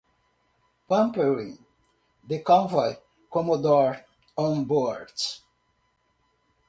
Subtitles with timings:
[0.89, 1.59] Pamperin,
[2.27, 2.95] the convoy
[3.31, 4.03] commodore,
[4.35, 5.11] on board.